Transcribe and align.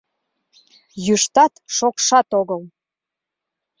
Йӱштат-шокшат 1.05 2.29
огыл! 2.39 2.61